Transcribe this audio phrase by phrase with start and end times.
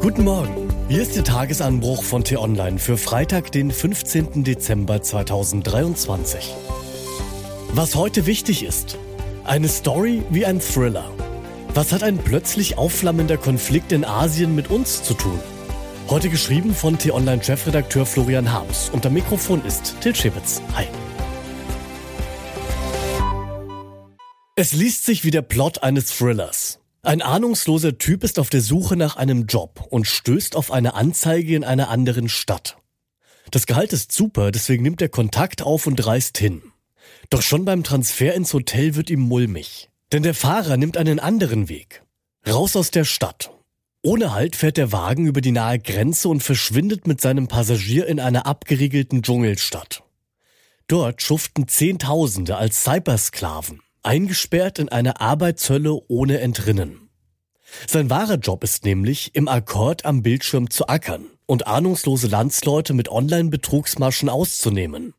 [0.00, 0.70] Guten Morgen.
[0.88, 4.44] Hier ist der Tagesanbruch von T-Online für Freitag, den 15.
[4.44, 6.54] Dezember 2023.
[7.74, 8.96] Was heute wichtig ist.
[9.44, 11.10] Eine Story wie ein Thriller.
[11.74, 15.38] Was hat ein plötzlich aufflammender Konflikt in Asien mit uns zu tun?
[16.08, 18.90] Heute geschrieben von T-Online-Chefredakteur Florian Harms.
[19.04, 20.62] Am Mikrofon ist Til Schibitz.
[20.76, 20.86] Hi.
[24.56, 26.79] Es liest sich wie der Plot eines Thrillers.
[27.02, 31.56] Ein ahnungsloser Typ ist auf der Suche nach einem Job und stößt auf eine Anzeige
[31.56, 32.76] in einer anderen Stadt.
[33.50, 36.62] Das Gehalt ist super, deswegen nimmt er Kontakt auf und reist hin.
[37.30, 39.88] Doch schon beim Transfer ins Hotel wird ihm mulmig.
[40.12, 42.02] Denn der Fahrer nimmt einen anderen Weg.
[42.46, 43.50] Raus aus der Stadt.
[44.02, 48.20] Ohne Halt fährt der Wagen über die nahe Grenze und verschwindet mit seinem Passagier in
[48.20, 50.02] einer abgeriegelten Dschungelstadt.
[50.86, 57.10] Dort schuften Zehntausende als Cybersklaven eingesperrt in eine Arbeitshölle ohne Entrinnen.
[57.86, 63.08] Sein wahrer Job ist nämlich, im Akkord am Bildschirm zu ackern und ahnungslose Landsleute mit
[63.08, 65.14] Online-Betrugsmaschen auszunehmen.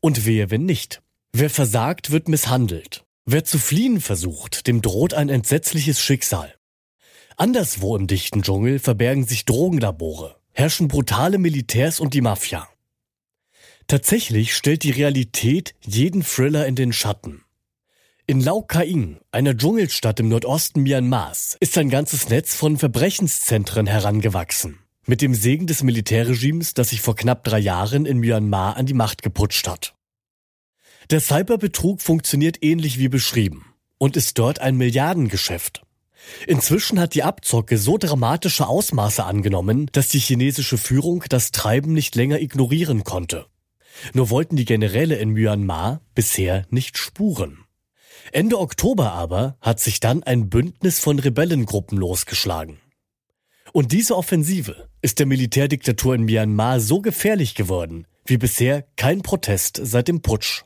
[0.00, 1.02] Und wehe, wenn nicht.
[1.32, 3.04] Wer versagt, wird misshandelt.
[3.24, 6.54] Wer zu fliehen versucht, dem droht ein entsetzliches Schicksal.
[7.36, 12.68] Anderswo im dichten Dschungel verbergen sich Drogenlabore, herrschen brutale Militärs und die Mafia.
[13.86, 17.41] Tatsächlich stellt die Realität jeden Thriller in den Schatten.
[18.24, 24.78] In Lau Kaing, einer Dschungelstadt im Nordosten Myanmars, ist ein ganzes Netz von Verbrechenszentren herangewachsen.
[25.06, 28.94] Mit dem Segen des Militärregimes, das sich vor knapp drei Jahren in Myanmar an die
[28.94, 29.96] Macht geputscht hat.
[31.10, 35.82] Der Cyberbetrug funktioniert ähnlich wie beschrieben und ist dort ein Milliardengeschäft.
[36.46, 42.14] Inzwischen hat die Abzocke so dramatische Ausmaße angenommen, dass die chinesische Führung das Treiben nicht
[42.14, 43.46] länger ignorieren konnte.
[44.14, 47.61] Nur wollten die Generäle in Myanmar bisher nicht spuren.
[48.30, 52.78] Ende Oktober aber hat sich dann ein Bündnis von Rebellengruppen losgeschlagen.
[53.72, 59.80] Und diese Offensive ist der Militärdiktatur in Myanmar so gefährlich geworden wie bisher kein Protest
[59.82, 60.62] seit dem Putsch.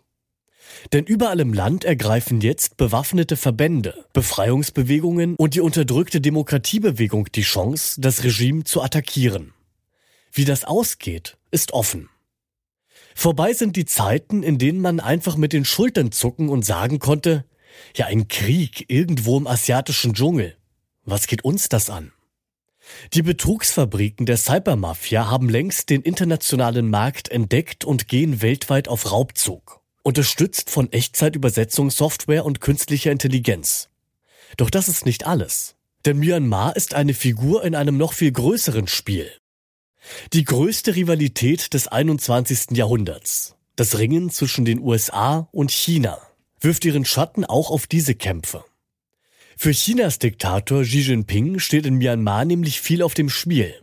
[0.92, 8.00] Denn überall im Land ergreifen jetzt bewaffnete Verbände, Befreiungsbewegungen und die unterdrückte Demokratiebewegung die Chance,
[8.00, 9.54] das Regime zu attackieren.
[10.32, 12.10] Wie das ausgeht, ist offen.
[13.18, 17.46] Vorbei sind die Zeiten, in denen man einfach mit den Schultern zucken und sagen konnte,
[17.96, 20.54] ja, ein Krieg irgendwo im asiatischen Dschungel.
[21.02, 22.12] Was geht uns das an?
[23.14, 29.80] Die Betrugsfabriken der Cybermafia haben längst den internationalen Markt entdeckt und gehen weltweit auf Raubzug,
[30.02, 33.88] unterstützt von Echtzeitübersetzungssoftware und künstlicher Intelligenz.
[34.58, 35.74] Doch das ist nicht alles.
[36.04, 39.30] Denn Myanmar ist eine Figur in einem noch viel größeren Spiel.
[40.32, 42.76] Die größte Rivalität des 21.
[42.76, 46.18] Jahrhunderts, das Ringen zwischen den USA und China,
[46.60, 48.64] wirft ihren Schatten auch auf diese Kämpfe.
[49.56, 53.74] Für Chinas Diktator Xi Jinping steht in Myanmar nämlich viel auf dem Spiel.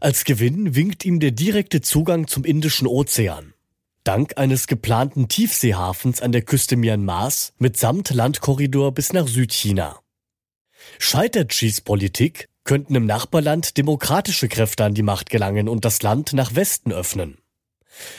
[0.00, 3.54] Als Gewinn winkt ihm der direkte Zugang zum Indischen Ozean.
[4.04, 9.98] Dank eines geplanten Tiefseehafens an der Küste Myanmars mitsamt Landkorridor bis nach Südchina.
[10.98, 16.34] Scheitert Xis Politik, könnten im Nachbarland demokratische Kräfte an die Macht gelangen und das Land
[16.34, 17.38] nach Westen öffnen.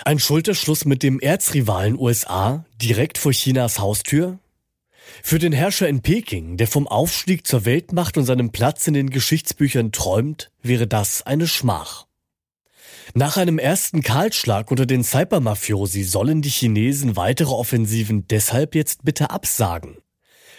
[0.06, 4.40] Ein Schulterschluss mit dem Erzrivalen USA direkt vor Chinas Haustür?
[5.22, 9.09] Für den Herrscher in Peking, der vom Aufstieg zur Weltmacht und seinem Platz in den
[9.09, 12.07] Geschichtsbüchern träumt, wäre das eine Schmach.
[13.13, 19.30] Nach einem ersten Kahlschlag unter den Cybermafiosi sollen die Chinesen weitere Offensiven deshalb jetzt bitte
[19.30, 19.97] absagen.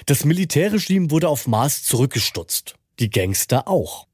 [0.06, 4.06] Das Militärregime wurde auf Mars zurückgestutzt die Gangster auch.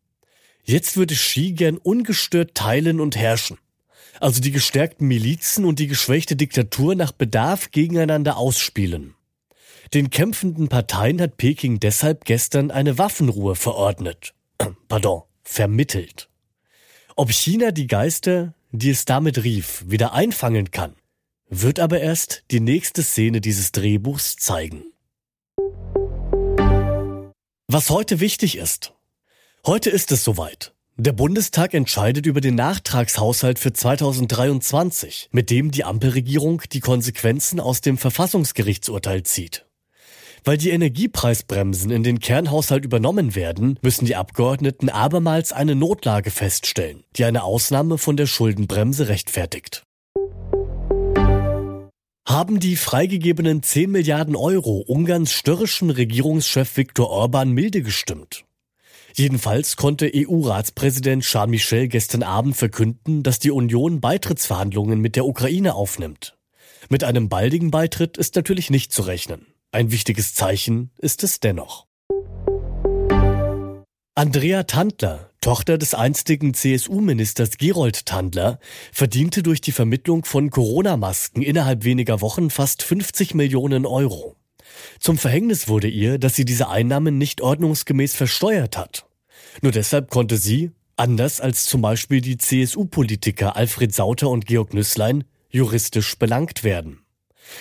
[0.62, 3.58] Jetzt würde Xi gern ungestört teilen und herrschen.
[4.20, 9.14] Also die gestärkten Milizen und die geschwächte Diktatur nach Bedarf gegeneinander ausspielen.
[9.92, 14.34] Den kämpfenden Parteien hat Peking deshalb gestern eine Waffenruhe verordnet.
[14.88, 16.28] Pardon, vermittelt.
[17.16, 20.94] Ob China die Geister, die es damit rief, wieder einfangen kann,
[21.48, 24.93] wird aber erst die nächste Szene dieses Drehbuchs zeigen.
[27.74, 28.92] Was heute wichtig ist.
[29.66, 30.72] Heute ist es soweit.
[30.96, 37.80] Der Bundestag entscheidet über den Nachtragshaushalt für 2023, mit dem die Ampelregierung die Konsequenzen aus
[37.80, 39.66] dem Verfassungsgerichtsurteil zieht.
[40.44, 47.02] Weil die Energiepreisbremsen in den Kernhaushalt übernommen werden, müssen die Abgeordneten abermals eine Notlage feststellen,
[47.16, 49.83] die eine Ausnahme von der Schuldenbremse rechtfertigt.
[52.26, 58.46] Haben die freigegebenen 10 Milliarden Euro Ungarns störrischen Regierungschef Viktor Orban milde gestimmt?
[59.14, 65.74] Jedenfalls konnte EU-Ratspräsident Charles Michel gestern Abend verkünden, dass die Union Beitrittsverhandlungen mit der Ukraine
[65.74, 66.36] aufnimmt.
[66.88, 69.46] Mit einem baldigen Beitritt ist natürlich nicht zu rechnen.
[69.70, 71.86] Ein wichtiges Zeichen ist es dennoch.
[74.14, 78.58] Andrea Tandler, Tochter des einstigen CSU-Ministers Gerold Tandler,
[78.92, 84.36] verdiente durch die Vermittlung von Corona-Masken innerhalb weniger Wochen fast 50 Millionen Euro.
[84.98, 89.04] Zum Verhängnis wurde ihr, dass sie diese Einnahmen nicht ordnungsgemäß versteuert hat.
[89.60, 95.24] Nur deshalb konnte sie, anders als zum Beispiel die CSU-Politiker Alfred Sauter und Georg Nüßlein,
[95.50, 97.00] juristisch belangt werden.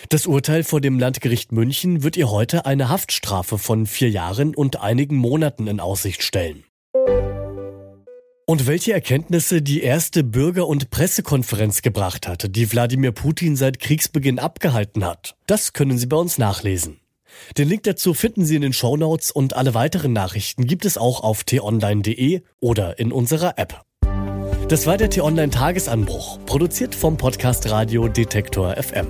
[0.08, 4.80] Das Urteil vor dem Landgericht München wird ihr heute eine Haftstrafe von vier Jahren und
[4.80, 6.64] einigen Monaten in Aussicht stellen.
[8.46, 14.38] Und welche Erkenntnisse die erste Bürger- und Pressekonferenz gebracht hatte, die Wladimir Putin seit Kriegsbeginn
[14.38, 17.00] abgehalten hat, das können Sie bei uns nachlesen.
[17.58, 21.24] Den Link dazu finden Sie in den Shownotes und alle weiteren Nachrichten gibt es auch
[21.24, 23.82] auf t-online.de oder in unserer App.
[24.68, 29.08] Das war der T-Online Tagesanbruch, produziert vom Podcast Radio Detektor FM.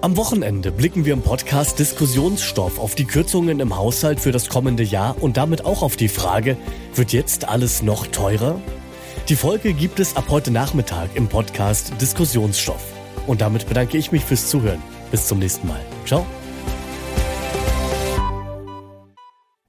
[0.00, 4.84] Am Wochenende blicken wir im Podcast Diskussionsstoff auf die Kürzungen im Haushalt für das kommende
[4.84, 6.56] Jahr und damit auch auf die Frage,
[6.94, 8.60] wird jetzt alles noch teurer?
[9.28, 12.92] Die Folge gibt es ab heute Nachmittag im Podcast Diskussionsstoff.
[13.26, 14.80] Und damit bedanke ich mich fürs Zuhören.
[15.10, 15.80] Bis zum nächsten Mal.
[16.06, 16.24] Ciao.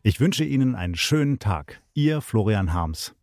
[0.04, 1.82] Ich wünsche Ihnen einen schönen Tag.
[1.96, 3.16] Ihr Florian Harms.